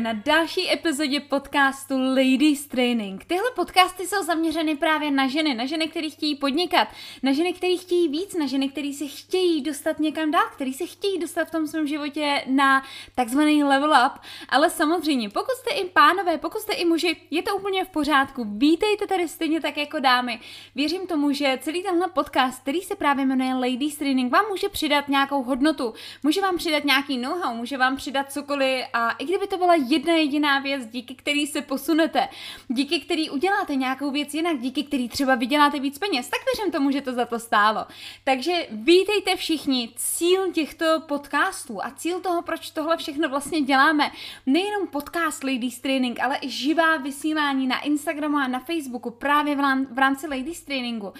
[0.00, 3.24] na další epizodě podcastu Ladies Training.
[3.24, 6.88] Tyhle podcasty jsou zaměřeny právě na ženy, na ženy, které chtějí podnikat,
[7.22, 10.86] na ženy, které chtějí víc, na ženy, které se chtějí dostat někam dál, které se
[10.86, 12.82] chtějí dostat v tom svém životě na
[13.14, 14.12] takzvaný level up.
[14.48, 18.46] Ale samozřejmě, pokud jste i pánové, pokud jste i muži, je to úplně v pořádku.
[18.48, 20.40] Vítejte tady stejně tak jako dámy.
[20.74, 25.08] Věřím tomu, že celý tenhle podcast, který se právě jmenuje Ladies Training, vám může přidat
[25.08, 29.56] nějakou hodnotu, může vám přidat nějaký know-how, může vám přidat cokoliv a i kdyby to
[29.56, 32.28] byla jedna jediná věc, díky který se posunete,
[32.68, 36.90] díky který uděláte nějakou věc jinak, díky který třeba vyděláte víc peněz, tak věřím tomu,
[36.90, 37.86] že to za to stálo.
[38.24, 44.10] Takže vítejte všichni, cíl těchto podcastů a cíl toho, proč tohle všechno vlastně děláme,
[44.46, 49.56] nejenom podcast Ladies Training, ale i živá vysílání na Instagramu a na Facebooku právě
[49.90, 51.12] v rámci Ladies Trainingu,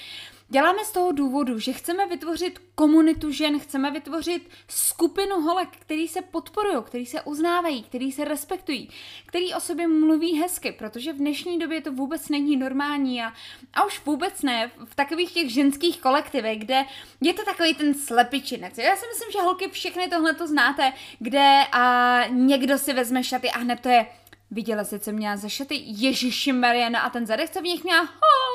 [0.49, 6.23] Děláme z toho důvodu, že chceme vytvořit komunitu žen, chceme vytvořit skupinu holek, který se
[6.23, 8.91] podporují, který se uznávají, který se respektují,
[9.27, 13.33] který o sobě mluví hezky, protože v dnešní době to vůbec není normální a,
[13.75, 16.85] a už vůbec ne v takových těch ženských kolektivech, kde
[17.21, 18.79] je to takový ten slepičinec.
[18.79, 23.51] Já si myslím, že holky všechny tohle to znáte, kde a někdo si vezme šaty
[23.51, 24.07] a hned to je
[24.51, 25.83] Viděla jsi, co měla za šaty?
[25.85, 28.03] Ježiši Mariana a ten zadek, co v nich měla?
[28.03, 28.46] Ho!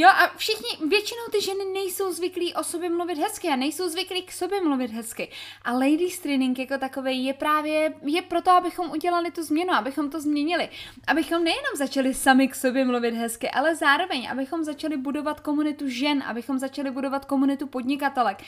[0.00, 4.22] Jo a všichni, většinou ty ženy nejsou zvyklí o sobě mluvit hezky a nejsou zvyklí
[4.22, 5.30] k sobě mluvit hezky.
[5.62, 10.20] A ladies training jako takový je právě, je proto, abychom udělali tu změnu, abychom to
[10.20, 10.68] změnili.
[11.06, 16.22] Abychom nejenom začali sami k sobě mluvit hezky, ale zároveň, abychom začali budovat komunitu žen,
[16.26, 18.42] abychom začali budovat komunitu podnikatelek,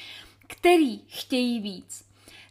[0.47, 2.05] který chtějí víc.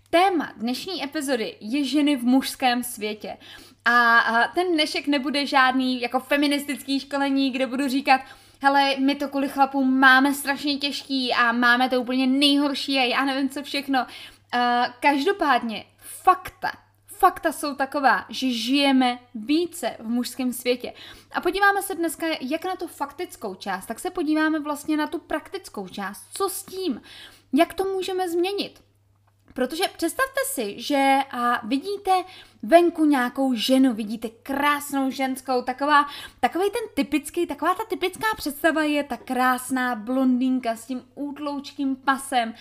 [0.09, 3.37] Téma dnešní epizody je ženy v mužském světě.
[3.85, 4.21] A,
[4.55, 8.21] ten dnešek nebude žádný jako feministický školení, kde budu říkat,
[8.59, 13.25] hele, my to kvůli chlapům máme strašně těžký a máme to úplně nejhorší a já
[13.25, 13.99] nevím co všechno.
[13.99, 16.71] Uh, každopádně, fakta,
[17.07, 20.93] fakta jsou taková, že žijeme více v mužském světě.
[21.31, 25.19] A podíváme se dneska jak na tu faktickou část, tak se podíváme vlastně na tu
[25.19, 26.23] praktickou část.
[26.33, 27.01] Co s tím?
[27.53, 28.81] Jak to můžeme změnit?
[29.59, 32.11] Protože představte si, že a vidíte
[32.63, 36.05] venku nějakou ženu, vidíte krásnou ženskou, taková,
[36.39, 42.53] takový ten typický, taková ta typická představa je ta krásná blondýnka s tím útloučkým pasem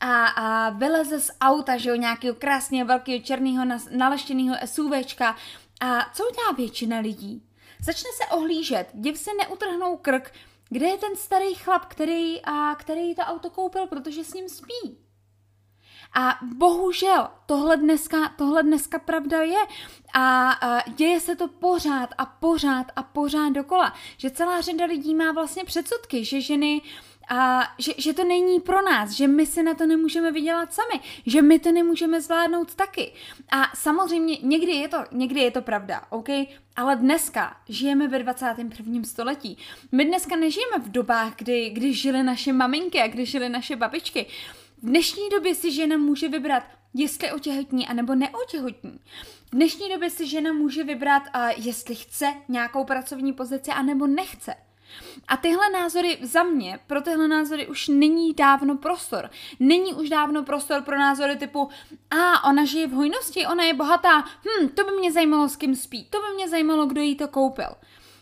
[0.00, 5.36] a, a vyleze z auta, že jo, nějakého krásného velkého černého naleštěného SUVčka.
[5.80, 7.42] A co udělá většina lidí?
[7.80, 10.32] Začne se ohlížet, div se neutrhnou krk,
[10.68, 15.03] kde je ten starý chlap, který, a, který to auto koupil, protože s ním spí.
[16.12, 19.60] A bohužel tohle dneska, tohle dneska pravda je.
[20.14, 23.94] A, a děje se to pořád a pořád a pořád dokola.
[24.16, 26.82] Že celá řada lidí má vlastně předsudky, že ženy
[27.28, 31.00] a že, že to není pro nás, že my si na to nemůžeme vydělat sami,
[31.26, 33.12] že my to nemůžeme zvládnout taky.
[33.52, 36.28] A samozřejmě někdy je to, někdy je to pravda, OK?
[36.76, 39.04] Ale dneska žijeme ve 21.
[39.04, 39.58] století.
[39.92, 44.26] My dneska nežijeme v dobách, kdy, kdy žily naše maminky a kdy žily naše babičky.
[44.84, 46.62] V dnešní době si žena může vybrat,
[46.94, 49.00] jestli otěhotní anebo neotěhotní.
[49.46, 51.22] V dnešní době si žena může vybrat,
[51.56, 54.54] jestli chce nějakou pracovní pozici anebo nechce.
[55.28, 59.30] A tyhle názory za mě, pro tyhle názory už není dávno prostor.
[59.60, 61.68] Není už dávno prostor pro názory typu
[62.10, 65.76] a ona žije v hojnosti, ona je bohatá, hm, to by mě zajímalo, s kým
[65.76, 67.68] spí, to by mě zajímalo, kdo jí to koupil.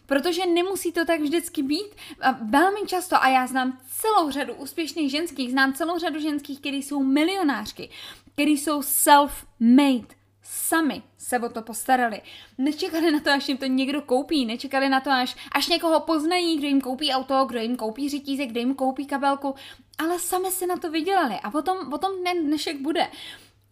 [0.07, 1.95] Protože nemusí to tak vždycky být.
[2.21, 6.77] A velmi často, a já znám celou řadu úspěšných ženských, znám celou řadu ženských, které
[6.77, 7.91] jsou milionářky,
[8.35, 10.07] které jsou self-made,
[10.43, 12.21] sami se o to postarali.
[12.59, 16.59] Nečekali na to, až jim to někdo koupí, nečekali na to, až, až někoho poznají,
[16.59, 19.55] kdo jim koupí auto, kdo jim koupí řetízek, kdo jim koupí kabelku,
[19.99, 22.11] ale sami si na to vydělali a potom, potom
[22.43, 23.09] dnešek bude.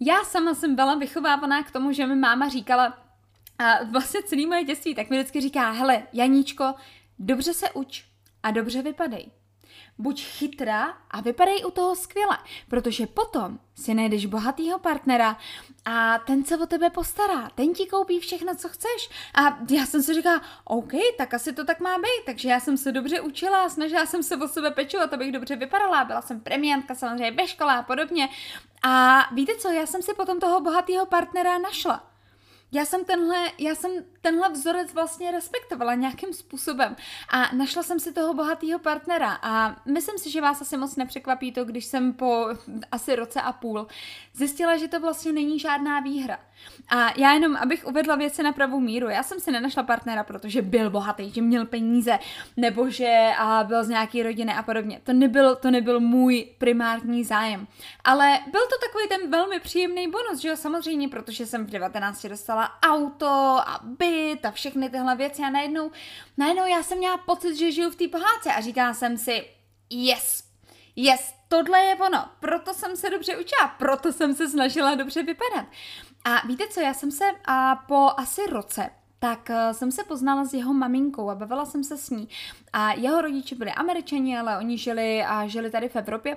[0.01, 2.99] Já sama jsem byla vychovávaná k tomu, že mi máma říkala,
[3.61, 6.75] a vlastně celý moje dětství, tak mi vždycky říká, hele, Janíčko,
[7.19, 8.05] dobře se uč
[8.43, 9.31] a dobře vypadej.
[9.99, 15.37] Buď chytrá a vypadej u toho skvěle, protože potom si najdeš bohatýho partnera
[15.85, 19.11] a ten se o tebe postará, ten ti koupí všechno, co chceš.
[19.35, 22.77] A já jsem si říkala, OK, tak asi to tak má být, takže já jsem
[22.77, 26.95] se dobře učila, snažila jsem se o sebe pečovat, abych dobře vypadala, byla jsem premiantka
[26.95, 28.29] samozřejmě ve škole a podobně.
[28.83, 32.10] A víte co, já jsem si potom toho bohatého partnera našla.
[32.73, 36.97] Já jsem tenhle, já jsem tenhle vzorec vlastně respektovala nějakým způsobem
[37.31, 41.53] a našla jsem si toho bohatého partnera a myslím si, že vás asi moc nepřekvapí
[41.53, 42.47] to, když jsem po
[42.93, 43.87] asi roce a půl
[44.35, 46.39] zjistila, že to vlastně není žádná výhra.
[46.89, 50.63] A já jenom, abych uvedla věci na pravou míru, já jsem si nenašla partnera, protože
[50.63, 52.19] byl bohatý, že měl peníze,
[52.57, 55.01] nebo že a byl z nějaký rodiny a podobně.
[55.05, 57.67] To nebyl, to nebyl můj primární zájem.
[58.05, 62.27] Ale byl to takový ten velmi příjemný bonus, že jo, samozřejmě, protože jsem v 19
[62.27, 63.27] dostala auto
[63.67, 64.10] a byt
[64.43, 65.91] a všechny tyhle věci a najednou,
[66.37, 69.45] najednou já jsem měla pocit, že žiju v té pohádce a říkala jsem si,
[69.91, 70.45] yes,
[70.97, 75.67] yes, tohle je ono, proto jsem se dobře učila, proto jsem se snažila dobře vypadat.
[76.25, 78.91] A víte co, já jsem se a po asi roce
[79.21, 82.29] tak uh, jsem se poznala s jeho maminkou a bavila jsem se s ní.
[82.73, 86.37] A jeho rodiče byli američani, ale oni žili a žili tady v Evropě.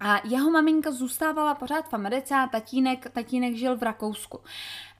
[0.00, 4.40] A jeho maminka zůstávala pořád v Americe a tatínek, tatínek žil v Rakousku.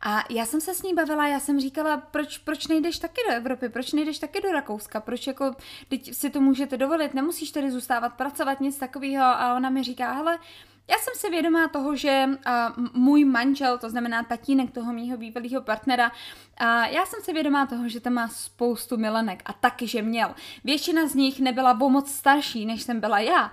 [0.01, 3.35] A já jsem se s ní bavila, já jsem říkala, proč, proč nejdeš taky do
[3.35, 5.55] Evropy, proč nejdeš taky do Rakouska, proč jako,
[5.89, 9.25] teď si to můžete dovolit, nemusíš tady zůstávat, pracovat, nic takového.
[9.25, 10.39] A ona mi říká, hele,
[10.91, 15.63] já jsem si vědomá toho, že uh, můj manžel, to znamená tatínek toho mýho bývalého
[15.63, 20.03] partnera, uh, já jsem si vědomá toho, že tam má spoustu milenek a taky, že
[20.03, 20.35] měl.
[20.65, 23.53] Většina z nich nebyla o moc starší, než jsem byla já.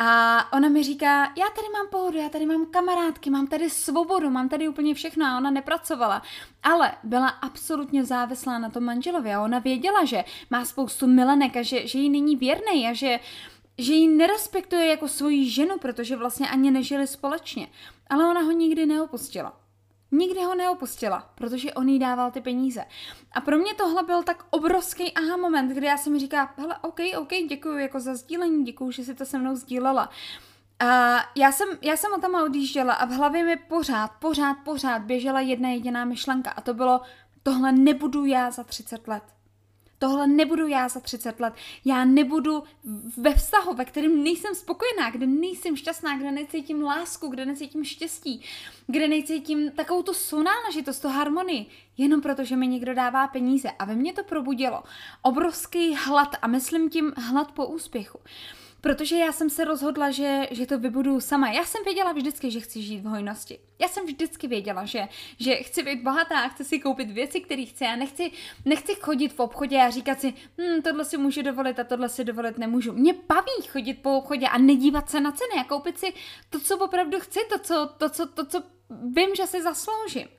[0.00, 4.30] A ona mi říká, já tady mám pohodu, já tady mám kamarádky, mám tady svobodu,
[4.30, 6.22] mám tady úplně všechno a ona nepracovala.
[6.62, 11.62] Ale byla absolutně závislá na tom manželovi a ona věděla, že má spoustu milenek a
[11.62, 13.20] že, že jí není věrný a že
[13.80, 17.68] že ji nerespektuje jako svoji ženu, protože vlastně ani nežili společně.
[18.10, 19.60] Ale ona ho nikdy neopustila.
[20.10, 22.84] Nikdy ho neopustila, protože on jí dával ty peníze.
[23.32, 27.00] A pro mě tohle byl tak obrovský aha moment, kdy já jsem říká, hele, OK,
[27.18, 30.10] OK, děkuji jako za sdílení, děkuji, že si to se mnou sdílela.
[30.80, 35.02] A já jsem, já jsem o tam odjížděla a v hlavě mi pořád, pořád, pořád
[35.02, 37.00] běžela jedna jediná myšlenka a to bylo,
[37.42, 39.22] tohle nebudu já za 30 let.
[39.98, 41.54] Tohle nebudu já za 30 let.
[41.84, 42.62] Já nebudu
[43.16, 48.42] ve vztahu, ve kterém nejsem spokojená, kde nejsem šťastná, kde necítím lásku, kde necítím štěstí,
[48.86, 51.66] kde necítím takovou tu sounáležitost, tu harmonii,
[51.96, 53.70] jenom proto, že mi někdo dává peníze.
[53.70, 54.82] A ve mně to probudilo
[55.22, 58.18] obrovský hlad a myslím tím hlad po úspěchu.
[58.80, 61.50] Protože já jsem se rozhodla, že, že to vybudu sama.
[61.50, 63.58] Já jsem věděla vždycky, že chci žít v hojnosti.
[63.78, 65.08] Já jsem vždycky věděla, že,
[65.40, 67.84] že chci být bohatá chci si koupit věci, které chci.
[67.84, 68.30] Já nechci,
[68.64, 72.24] nechci chodit v obchodě a říkat si, hm, tohle si můžu dovolit a tohle si
[72.24, 72.92] dovolit nemůžu.
[72.92, 76.14] Mě baví chodit po obchodě a nedívat se na ceny a koupit si
[76.50, 78.62] to, co opravdu chci, to, co, to, co, to, co
[79.16, 80.37] vím, že si zasloužím.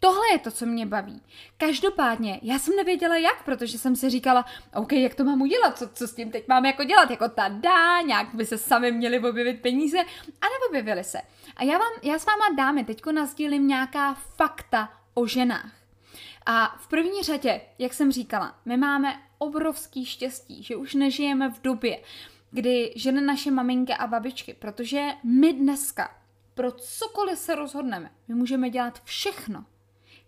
[0.00, 1.22] Tohle je to, co mě baví.
[1.56, 4.44] Každopádně, já jsem nevěděla jak, protože jsem si říkala,
[4.74, 8.00] OK, jak to mám udělat, co, co s tím teď mám jako dělat, jako tada,
[8.00, 9.98] nějak by se sami měli objevit peníze
[10.40, 11.18] a neobjevily se.
[11.56, 15.72] A já, vám, já s váma dáme teďko nazdílím nějaká fakta o ženách.
[16.46, 21.60] A v první řadě, jak jsem říkala, my máme obrovský štěstí, že už nežijeme v
[21.60, 22.02] době,
[22.50, 26.14] kdy ženy naše maminky a babičky, protože my dneska
[26.54, 29.64] pro cokoliv se rozhodneme, my můžeme dělat všechno,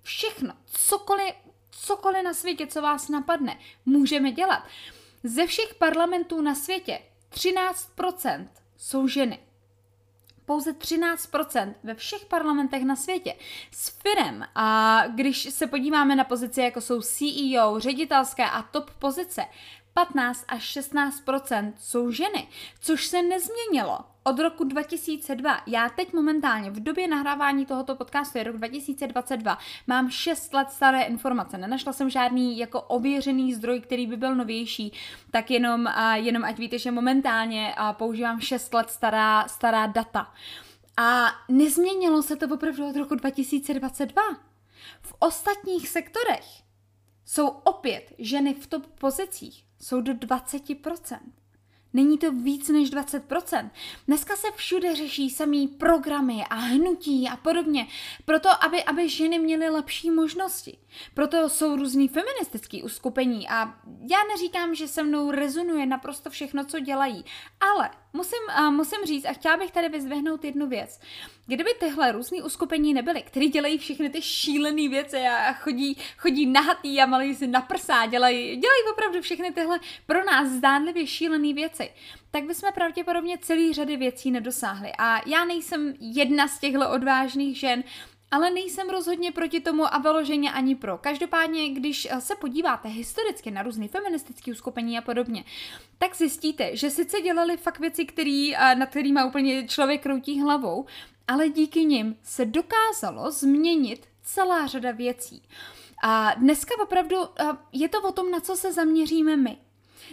[0.02, 1.34] Všechno, cokoliv,
[1.70, 4.62] cokoliv na světě, co vás napadne, můžeme dělat.
[5.24, 9.38] Ze všech parlamentů na světě 13% jsou ženy.
[10.44, 13.34] Pouze 13% ve všech parlamentech na světě.
[13.70, 19.44] S firem, a když se podíváme na pozice, jako jsou CEO, ředitelské a top pozice,
[19.94, 22.48] 15 až 16% jsou ženy,
[22.80, 25.60] což se nezměnilo od roku 2002.
[25.66, 29.58] Já teď momentálně v době nahrávání tohoto podcastu je rok 2022.
[29.86, 31.58] Mám 6 let staré informace.
[31.58, 34.92] Nenašla jsem žádný jako ověřený zdroj, který by byl novější,
[35.30, 40.32] tak jenom, a jenom ať víte, že momentálně a používám 6 let stará, stará data.
[40.96, 44.22] A nezměnilo se to opravdu od roku 2022.
[45.02, 46.44] V ostatních sektorech
[47.24, 51.18] jsou opět ženy v top pozicích jsou do 20%.
[51.92, 53.70] Není to víc než 20%.
[54.06, 57.86] Dneska se všude řeší samý programy a hnutí a podobně,
[58.24, 60.78] proto aby, aby ženy měly lepší možnosti.
[61.14, 63.74] Proto jsou různý feministický uskupení a
[64.10, 67.24] já neříkám, že se mnou rezonuje naprosto všechno, co dělají,
[67.60, 71.00] ale musím, uh, musím říct a chtěla bych tady vyzvihnout jednu věc.
[71.46, 77.00] Kdyby tyhle různý uskupení nebyly, který dělají všechny ty šílené věci a chodí, chodí nahatý
[77.00, 81.90] a malí si na prsá, dělají, dělají opravdu všechny tyhle pro nás zdánlivě šílené věci,
[82.30, 84.92] tak bychom pravděpodobně celý řady věcí nedosáhli.
[84.98, 87.84] A já nejsem jedna z těchto odvážných žen,
[88.32, 90.98] ale nejsem rozhodně proti tomu a vyloženě ani pro.
[90.98, 95.44] Každopádně, když eh, se podíváte historicky na různé feministické uskupení a podobně,
[95.98, 100.86] tak zjistíte, že sice dělali fakt věci, který, eh, nad kterými úplně člověk kroutí hlavou,
[101.28, 105.42] ale díky nim se dokázalo změnit celá řada věcí.
[106.04, 107.16] A dneska opravdu
[107.72, 109.58] je to o tom, na co se zaměříme my.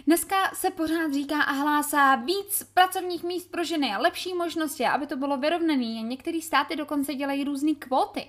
[0.06, 5.06] Dneska se pořád říká a hlásá víc pracovních míst pro ženy a lepší možnosti, aby
[5.06, 6.02] to bylo vyrovnané.
[6.02, 8.26] Některé státy dokonce dělají různé kvóty.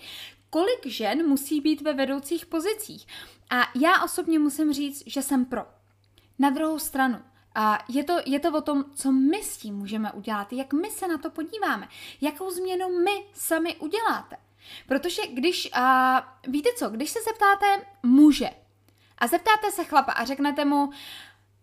[0.49, 3.07] Kolik žen musí být ve vedoucích pozicích?
[3.49, 5.61] A já osobně musím říct, že jsem pro.
[6.39, 7.19] Na druhou stranu,
[7.55, 10.89] a je to, je to o tom, co my s tím můžeme udělat, jak my
[10.89, 11.87] se na to podíváme,
[12.21, 14.37] jakou změnu my sami uděláte.
[14.87, 18.49] Protože když, a, víte co, když se zeptáte muže
[19.17, 20.89] a zeptáte se chlapa a řeknete mu,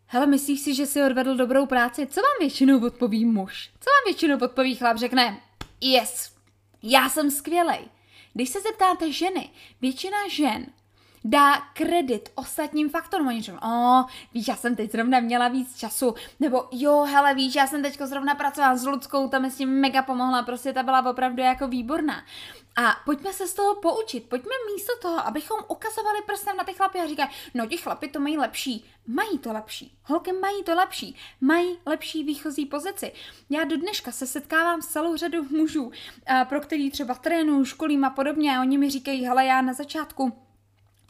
[0.09, 3.71] hele, myslíš si, že si odvedl dobrou práci, co vám většinou odpoví muž?
[3.81, 4.97] Co vám většinou odpoví chlap?
[4.97, 5.41] Řekne,
[5.81, 6.33] yes,
[6.83, 7.81] já jsem skvělej.
[8.35, 9.51] Když se zeptáte ženy,
[9.81, 10.67] většina žen
[11.25, 13.29] dá kredit ostatním faktorům.
[13.29, 17.55] Oni řeknou, o, víš, já jsem teď zrovna měla víc času, nebo jo, hele, víš,
[17.55, 20.83] já jsem teď zrovna pracovala s Ludskou, tam mi s tím mega pomohla, prostě ta
[20.83, 22.23] byla opravdu jako výborná.
[22.77, 24.29] A pojďme se z toho poučit.
[24.29, 28.21] Pojďme místo toho, abychom ukazovali prstem na ty chlapy a říkají, no ti chlapy to
[28.21, 28.85] mají lepší.
[29.07, 29.99] Mají to lepší.
[30.05, 31.17] Holky mají to lepší.
[31.41, 33.13] Mají lepší výchozí pozici.
[33.51, 35.91] Já do dneška se setkávám s celou řadou mužů,
[36.49, 40.33] pro který třeba trénuju, školím a podobně a oni mi říkají, hele, já na začátku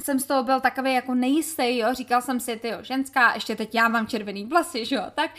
[0.05, 3.57] jsem z toho byl takový jako nejistý, jo, říkal jsem si, ty jo, ženská, ještě
[3.57, 5.31] teď já mám červený vlasy, jo, tak.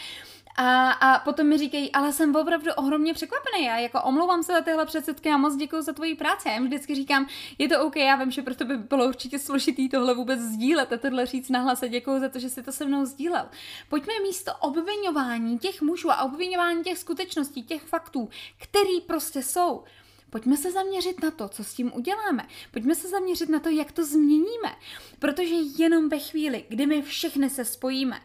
[0.58, 3.66] A, a potom mi říkají, ale jsem opravdu ohromně překvapený.
[3.66, 6.48] Já jako omlouvám se za tyhle předsedky a moc děkuji za tvoji práci.
[6.48, 9.90] Já jim vždycky říkám, je to OK, já vím, že pro by bylo určitě složitý
[9.90, 12.86] tohle vůbec sdílet a tohle říct nahlas a děkuji za to, že si to se
[12.86, 13.46] mnou sdílel.
[13.90, 19.84] Pojďme místo obvinování těch mužů a obvinování těch skutečností, těch faktů, který prostě jsou,
[20.30, 22.48] Pojďme se zaměřit na to, co s tím uděláme.
[22.72, 24.76] Pojďme se zaměřit na to, jak to změníme.
[25.20, 28.22] Protože jenom ve chvíli, kdy my všechny se spojíme,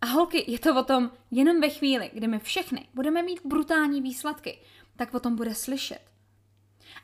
[0.00, 4.02] a holky, je to o tom, jenom ve chvíli, kdy my všechny budeme mít brutální
[4.02, 4.58] výsledky,
[4.96, 6.00] tak o tom bude slyšet.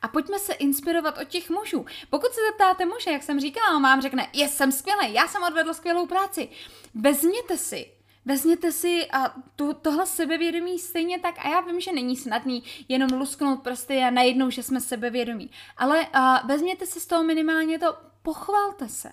[0.03, 1.87] A pojďme se inspirovat od těch mužů.
[2.11, 5.43] Pokud se zeptáte muže, jak jsem říkala, on vám řekne, je, jsem skvělý, já jsem
[5.43, 6.49] odvedl skvělou práci.
[6.95, 7.94] Vezměte si
[8.25, 13.11] Vezměte si a to, tohle sebevědomí stejně tak, a já vím, že není snadný jenom
[13.13, 17.97] lusknout prsty a najednou, že jsme sebevědomí, ale uh, vezměte si z toho minimálně to,
[18.23, 19.13] pochvalte se.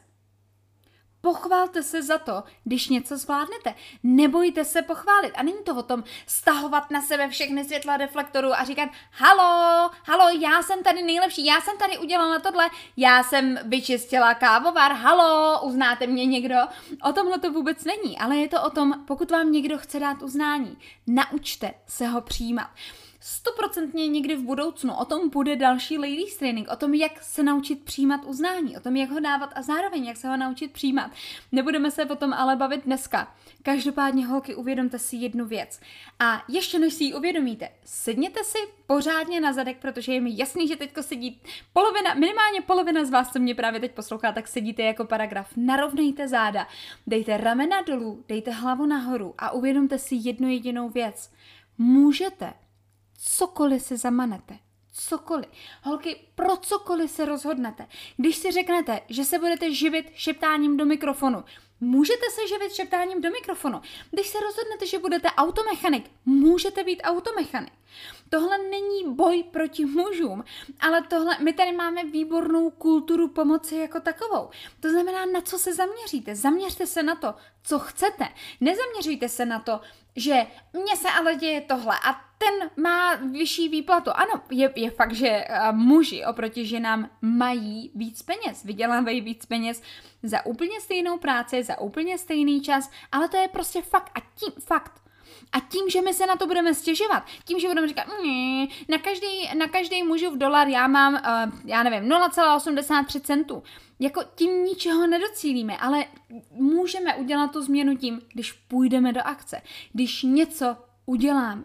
[1.21, 3.75] Pochválte se za to, když něco zvládnete.
[4.03, 5.33] Nebojte se pochválit.
[5.35, 10.37] A není to o tom stahovat na sebe všechny světla reflektorů a říkat halo, halo,
[10.39, 16.07] já jsem tady nejlepší, já jsem tady udělala tohle, já jsem vyčistila kávovar, halo, uznáte
[16.07, 16.55] mě někdo.
[17.03, 20.21] O tomhle to vůbec není, ale je to o tom, pokud vám někdo chce dát
[20.21, 22.69] uznání, naučte se ho přijímat
[23.23, 24.93] stoprocentně někdy v budoucnu.
[24.93, 28.95] O tom bude další ladies training, o tom, jak se naučit přijímat uznání, o tom,
[28.95, 31.11] jak ho dávat a zároveň, jak se ho naučit přijímat.
[31.51, 33.35] Nebudeme se o tom ale bavit dneska.
[33.63, 35.79] Každopádně, holky, uvědomte si jednu věc.
[36.19, 40.67] A ještě než si ji uvědomíte, sedněte si pořádně na zadek, protože je mi jasný,
[40.67, 41.41] že teďko sedí
[41.73, 45.53] polovina, minimálně polovina z vás, co mě právě teď poslouchá, tak sedíte jako paragraf.
[45.57, 46.67] Narovnejte záda,
[47.07, 51.31] dejte ramena dolů, dejte hlavu nahoru a uvědomte si jednu jedinou věc.
[51.77, 52.53] Můžete
[53.21, 54.59] cokoliv si zamanete.
[54.93, 55.45] Cokoliv.
[55.83, 57.87] Holky, pro cokoliv se rozhodnete.
[58.17, 61.43] Když si řeknete, že se budete živit šeptáním do mikrofonu,
[61.79, 63.81] můžete se živit šeptáním do mikrofonu.
[64.11, 67.73] Když se rozhodnete, že budete automechanik, můžete být automechanik.
[68.29, 70.43] Tohle není boj proti mužům,
[70.79, 74.49] ale tohle, my tady máme výbornou kulturu pomoci jako takovou.
[74.79, 76.35] To znamená, na co se zaměříte.
[76.35, 78.27] Zaměřte se na to, co chcete.
[78.61, 79.81] Nezaměřujte se na to,
[80.15, 84.11] že mně se ale děje tohle a ten má vyšší výplatu.
[84.13, 89.81] Ano, je, je fakt, že uh, muži oproti ženám mají víc peněz, vydělávají víc peněz
[90.23, 94.53] za úplně stejnou práci, za úplně stejný čas, ale to je prostě fakt a tím,
[94.59, 95.01] fakt.
[95.51, 98.97] A tím, že my se na to budeme stěžovat, tím, že budeme říkat, mm, na
[98.97, 103.63] každý, na každý mužův dolar já mám, uh, já nevím, 0,83 centů,
[103.99, 106.05] jako tím ničeho nedocílíme, ale
[106.51, 109.61] můžeme udělat tu změnu tím, když půjdeme do akce,
[109.93, 111.63] když něco uděláme.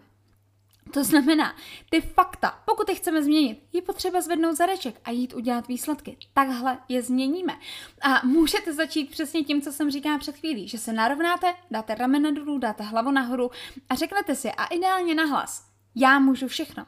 [0.93, 1.55] To znamená,
[1.89, 6.17] ty fakta, pokud je chceme změnit, je potřeba zvednout zadeček a jít udělat výsledky.
[6.33, 7.53] Takhle je změníme.
[8.01, 12.31] A můžete začít přesně tím, co jsem říkala před chvílí, že se narovnáte, dáte ramena
[12.31, 13.51] dolů, dáte hlavu nahoru
[13.89, 16.85] a řeknete si a ideálně nahlas, já můžu všechno.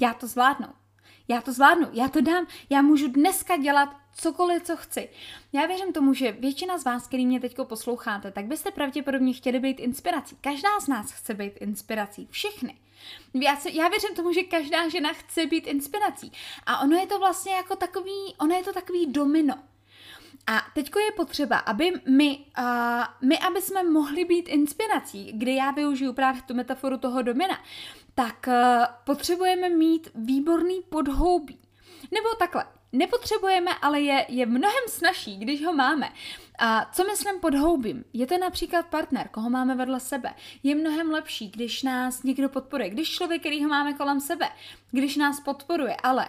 [0.00, 0.68] Já to zvládnu.
[1.28, 5.08] Já to zvládnu, já to dám, já můžu dneska dělat cokoliv, co chci.
[5.52, 9.60] Já věřím tomu, že většina z vás, který mě teď posloucháte, tak byste pravděpodobně chtěli
[9.60, 10.36] být inspirací.
[10.40, 12.28] Každá z nás chce být inspirací.
[12.30, 12.78] Všechny.
[13.34, 16.32] Já, se, já věřím tomu, že každá žena chce být inspirací.
[16.66, 19.54] A ono je to vlastně jako takový, ono je to takový domino.
[20.46, 25.70] A teďko je potřeba, aby my, uh, my, aby jsme mohli být inspirací, kdy já
[25.70, 27.58] využiju právě tu metaforu toho domina,
[28.14, 28.54] tak uh,
[29.04, 31.58] potřebujeme mít výborný podhoubí.
[32.10, 32.64] Nebo takhle,
[32.94, 36.12] nepotřebujeme, ale je, je mnohem snažší, když ho máme.
[36.58, 38.04] A co myslím pod houbím?
[38.12, 40.34] Je to například partner, koho máme vedle sebe.
[40.62, 44.48] Je mnohem lepší, když nás někdo podporuje, když člověk, který ho máme kolem sebe,
[44.90, 46.28] když nás podporuje, ale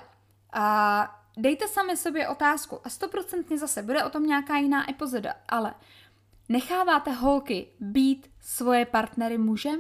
[0.54, 5.74] a dejte sami sobě otázku a stoprocentně zase bude o tom nějaká jiná epizoda, ale
[6.50, 9.80] necháváte holky být svoje partnery mužem?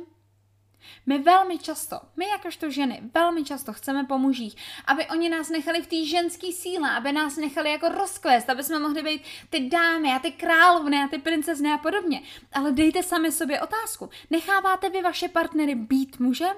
[1.05, 5.81] My velmi často, my jakožto ženy, velmi často chceme po mužích, aby oni nás nechali
[5.81, 10.11] v té ženské síle, aby nás nechali jako rozkvést, aby jsme mohli být ty dámy
[10.11, 12.21] a ty královny a ty princezny a podobně.
[12.53, 14.09] Ale dejte sami sobě otázku.
[14.29, 16.55] Necháváte vy vaše partnery být mužem?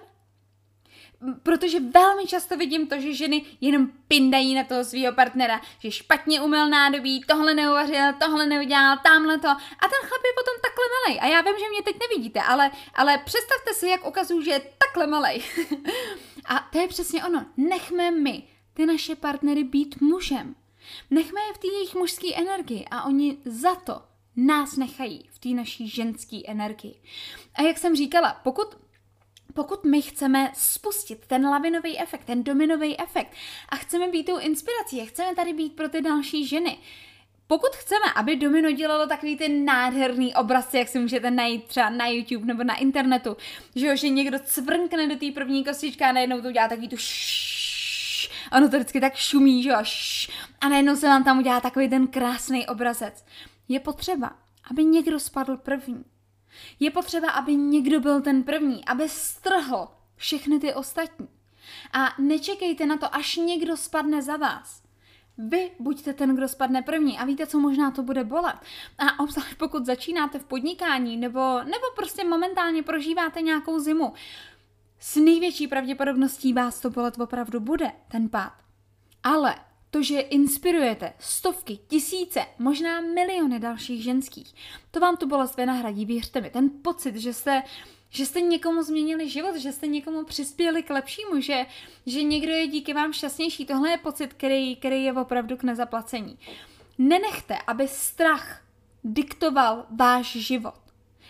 [1.44, 6.42] protože velmi často vidím to, že ženy jenom pindají na toho svého partnera, že špatně
[6.42, 9.48] umyl nádobí, tohle neuvařil, tohle neudělal, tamhle to.
[9.50, 11.20] A ten chlap je potom takhle malej.
[11.22, 14.62] A já vím, že mě teď nevidíte, ale, ale představte si, jak ukazuju, že je
[14.78, 15.44] takhle malej.
[16.46, 17.46] a to je přesně ono.
[17.58, 20.56] Nechme my ty naše partnery být mužem.
[21.10, 24.02] Nechme je v té jejich mužské energii a oni za to
[24.36, 27.02] nás nechají v té naší ženské energii.
[27.56, 28.78] A jak jsem říkala, pokud
[29.54, 33.34] pokud my chceme spustit ten lavinový efekt, ten dominový efekt
[33.70, 36.78] a chceme být tou inspirací a chceme tady být pro ty další ženy,
[37.48, 42.08] pokud chceme, aby Domino dělalo takový ty nádherný obrazce, jak si můžete najít třeba na
[42.08, 43.38] YouTube nebo na internetu,
[43.76, 46.98] že jo, že někdo cvrnkne do té první kostičky a najednou to udělá takový tu
[46.98, 50.30] šš, ono to vždycky tak šumí, že jo, šš,
[50.62, 53.26] a najednou se vám tam udělá takový ten krásný obrazec.
[53.68, 54.36] Je potřeba,
[54.72, 56.06] aby někdo spadl první.
[56.80, 61.28] Je potřeba, aby někdo byl ten první, aby strhl všechny ty ostatní.
[61.94, 64.87] A nečekejte na to, až někdo spadne za vás.
[65.38, 68.56] Vy buďte ten, kdo spadne první a víte, co možná to bude bolet.
[68.98, 74.14] A obzvlášť pokud začínáte v podnikání nebo, nebo prostě momentálně prožíváte nějakou zimu,
[75.00, 78.54] s největší pravděpodobností vás to bolet opravdu bude, ten pád.
[79.24, 79.56] Ale
[79.92, 84.56] to, že inspirujete stovky, tisíce, možná miliony dalších ženských,
[84.92, 86.50] to vám tu bolest vynahradí, věřte mi.
[86.50, 87.64] Ten pocit, že jste,
[88.10, 91.66] že jste někomu změnili život, že jste někomu přispěli k lepšímu, že,
[92.06, 96.40] že někdo je díky vám šťastnější, tohle je pocit, který, který je opravdu k nezaplacení.
[96.98, 98.62] Nenechte, aby strach
[99.04, 100.87] diktoval váš život.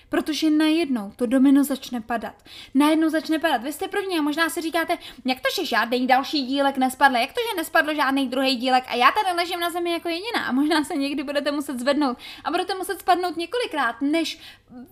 [0.10, 2.36] Protože najednou to domino začne padat.
[2.74, 3.64] Najednou začne padat.
[3.64, 7.34] Vy jste první a možná si říkáte, jak to, že žádný další dílek nespadl, jak
[7.34, 10.52] to, že nespadl žádný druhý dílek a já tady ležím na zemi jako jediná a
[10.52, 14.40] možná se někdy budete muset zvednout a budete muset spadnout několikrát, než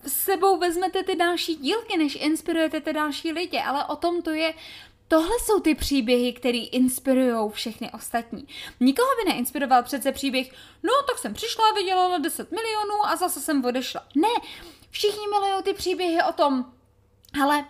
[0.06, 4.54] sebou vezmete ty další dílky, než inspirujete ty další lidi, ale o tom to je
[5.08, 8.48] Tohle jsou ty příběhy, které inspirují všechny ostatní.
[8.80, 10.50] Nikoho by neinspiroval přece příběh,
[10.82, 14.04] no tak jsem přišla, vydělala 10 milionů a zase jsem odešla.
[14.14, 14.28] Ne,
[14.90, 16.72] Všichni milují ty příběhy o tom,
[17.42, 17.64] ale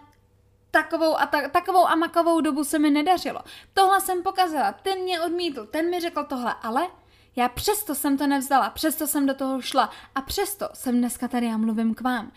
[0.70, 3.40] takovou a ta, takovou a makovou dobu se mi nedařilo.
[3.74, 6.88] Tohle jsem pokazala, ten mě odmítl, ten mi řekl tohle, ale
[7.36, 11.46] já přesto jsem to nevzdala, přesto jsem do toho šla a přesto jsem dneska tady
[11.46, 12.32] a mluvím k vám.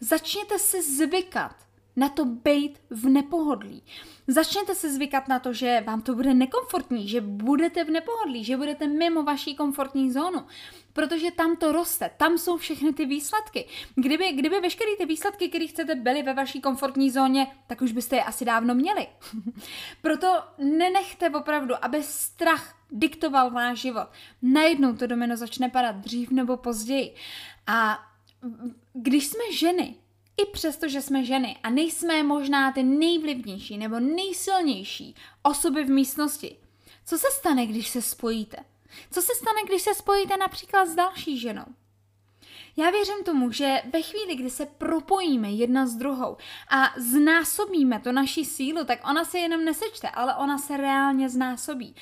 [0.00, 1.54] Začněte si zvykat
[1.96, 3.82] na to být v nepohodlí.
[4.26, 8.56] Začněte se zvykat na to, že vám to bude nekomfortní, že budete v nepohodlí, že
[8.56, 10.46] budete mimo vaší komfortní zónu,
[10.92, 13.66] protože tam to roste, tam jsou všechny ty výsledky.
[13.94, 18.16] Kdyby, kdyby veškeré ty výsledky, které chcete, byly ve vaší komfortní zóně, tak už byste
[18.16, 19.06] je asi dávno měli.
[20.02, 24.08] Proto nenechte opravdu, aby strach diktoval váš život.
[24.42, 27.14] Najednou to domino začne padat dřív nebo později.
[27.66, 27.98] A
[28.92, 29.94] když jsme ženy,
[30.42, 36.56] i přesto, že jsme ženy a nejsme možná ty nejvlivnější nebo nejsilnější osoby v místnosti,
[37.06, 38.56] co se stane, když se spojíte?
[39.10, 41.64] Co se stane, když se spojíte například s další ženou?
[42.76, 46.36] Já věřím tomu, že ve chvíli, kdy se propojíme jedna s druhou
[46.68, 51.94] a znásobíme to naší sílu, tak ona se jenom nesečte, ale ona se reálně znásobí.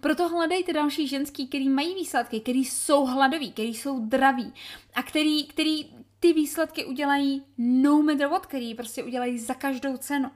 [0.00, 4.52] Proto hledejte další ženský, který mají výsledky, který jsou hladoví, který jsou draví
[4.94, 10.30] a který, který ty výsledky udělají no matter what, který prostě udělají za každou cenu.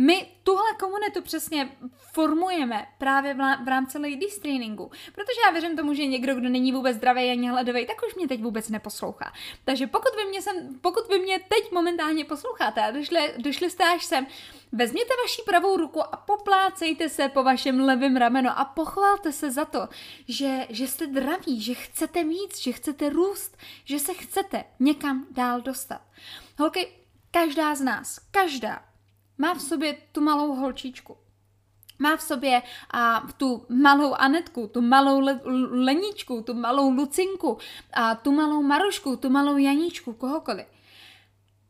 [0.00, 1.76] My tuhle komunitu přesně
[2.12, 6.96] formujeme právě v rámci Ladies Trainingu, protože já věřím tomu, že někdo, kdo není vůbec
[6.96, 9.32] zdravý ani hledový, tak už mě teď vůbec neposlouchá.
[9.64, 13.84] Takže pokud vy mě, sem, pokud vy mě teď momentálně posloucháte a došli, došli jste
[13.84, 14.26] až sem,
[14.72, 19.64] vezměte vaši pravou ruku a poplácejte se po vašem levém ramenu a pochválte se za
[19.64, 19.88] to,
[20.28, 25.60] že, že jste zdraví, že chcete mít, že chcete růst, že se chcete někam dál
[25.60, 26.00] dostat.
[26.58, 26.88] Holky,
[27.30, 28.87] každá z nás, každá
[29.38, 31.16] má v sobě tu malou holčičku.
[31.98, 37.58] Má v sobě a tu malou Anetku, tu malou le, Leničku, tu malou Lucinku,
[37.92, 40.66] a tu malou Marušku, tu malou Janíčku, kohokoliv.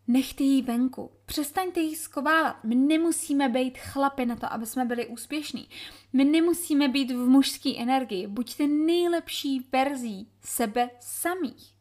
[0.08, 1.10] Nechte jí venku.
[1.26, 2.64] Přestaňte jí skovávat.
[2.64, 5.68] My nemusíme být chlapy na to, aby jsme byli úspěšní.
[6.12, 8.26] My nemusíme být v mužské energii.
[8.26, 11.77] Buďte nejlepší verzí sebe samých.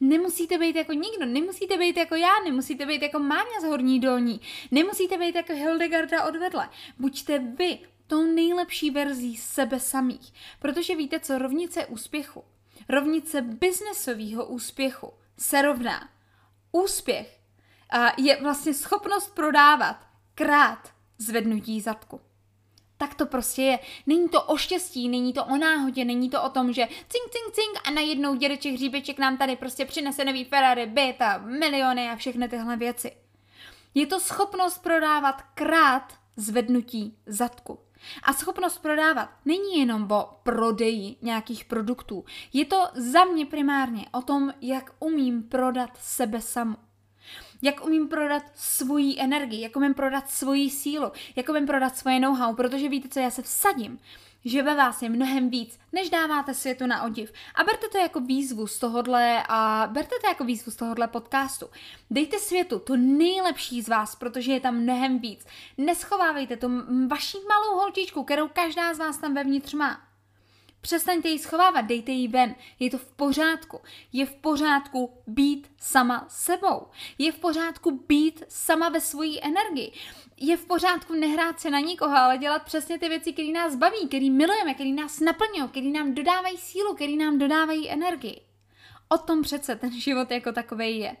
[0.00, 4.40] Nemusíte být jako nikdo, nemusíte být jako já, nemusíte být jako Máňa z Horní Dolní,
[4.70, 6.68] nemusíte být jako Hildegarda odvedle.
[6.98, 10.32] Buďte vy tou nejlepší verzí sebe samých.
[10.58, 12.44] Protože víte co, rovnice úspěchu,
[12.88, 16.08] rovnice biznesového úspěchu se rovná
[16.72, 17.40] úspěch
[18.16, 22.20] je vlastně schopnost prodávat krát zvednutí zadku.
[22.98, 23.78] Tak to prostě je.
[24.06, 27.54] Není to o štěstí, není to o náhodě, není to o tom, že cink, cink,
[27.54, 32.16] cink a najednou dědeček hříbeček nám tady prostě přinese nový Ferrari, byt a miliony a
[32.16, 33.12] všechny tyhle věci.
[33.94, 37.78] Je to schopnost prodávat krát zvednutí zadku.
[38.22, 42.24] A schopnost prodávat není jenom o prodeji nějakých produktů.
[42.52, 46.76] Je to za mě primárně o tom, jak umím prodat sebe samu
[47.66, 52.54] jak umím prodat svoji energii, jak umím prodat svoji sílu, jak umím prodat svoje know-how,
[52.54, 53.98] protože víte co, já se vsadím,
[54.44, 57.32] že ve vás je mnohem víc, než dáváte světu na odiv.
[57.54, 61.66] A berte to jako výzvu z tohohle a berte to jako výzvu z tohohle podcastu.
[62.10, 65.46] Dejte světu to nejlepší z vás, protože je tam mnohem víc.
[65.78, 66.68] Neschovávejte tu
[67.08, 70.05] vaši malou holčičku, kterou každá z vás tam vevnitř má.
[70.86, 72.54] Přestaňte ji schovávat, dejte ji ven.
[72.78, 73.80] Je to v pořádku.
[74.12, 76.86] Je v pořádku být sama sebou.
[77.18, 79.92] Je v pořádku být sama ve své energii.
[80.36, 84.08] Je v pořádku nehrát se na nikoho, ale dělat přesně ty věci, které nás baví,
[84.08, 88.40] které milujeme, které nás naplňují, které nám dodávají sílu, které nám dodávají energii.
[89.08, 91.16] O tom přece ten život jako takový je.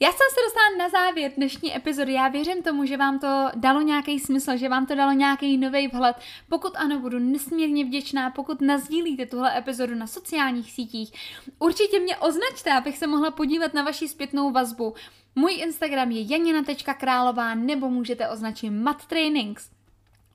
[0.00, 2.12] Já jsem se dostala na závěr dnešní epizody.
[2.12, 5.88] Já věřím tomu, že vám to dalo nějaký smysl, že vám to dalo nějaký nový
[5.88, 6.16] vhled.
[6.48, 11.12] Pokud ano, budu nesmírně vděčná, pokud nazdílíte tuhle epizodu na sociálních sítích.
[11.58, 14.94] Určitě mě označte, abych se mohla podívat na vaši zpětnou vazbu.
[15.34, 19.70] Můj Instagram je janina.králová nebo můžete označit Mat Trainings.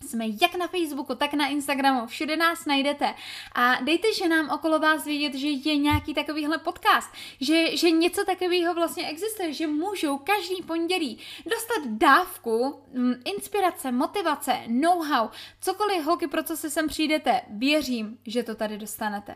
[0.07, 3.13] Jsme jak na Facebooku, tak na Instagramu, všude nás najdete.
[3.55, 8.25] A dejte že nám okolo vás vědět, že je nějaký takovýhle podcast, že, že něco
[8.25, 15.29] takového vlastně existuje, že můžou každý pondělí dostat dávku m, inspirace, motivace, know-how,
[15.62, 19.35] cokoliv holky, pro co se sem přijdete, věřím, že to tady dostanete.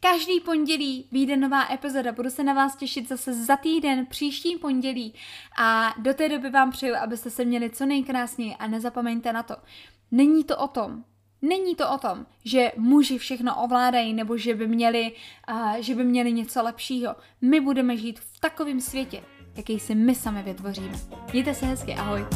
[0.00, 5.14] Každý pondělí vyjde nová epizoda, budu se na vás těšit zase za týden, příští pondělí
[5.58, 9.56] a do té doby vám přeju, abyste se měli co nejkrásněji a nezapomeňte na to,
[10.14, 11.04] Není to o tom.
[11.42, 15.12] Není to o tom, že muži všechno ovládají nebo že by měli,
[15.50, 17.16] uh, že by měli něco lepšího.
[17.40, 19.22] My budeme žít v takovém světě,
[19.56, 20.92] jaký si my sami vytvoříme.
[21.32, 22.26] Mějte se hezky, ahoj.